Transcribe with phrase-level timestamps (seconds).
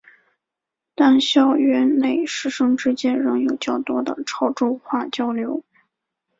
[0.95, 5.63] 但校园内师生之间仍有较多的潮州话交流。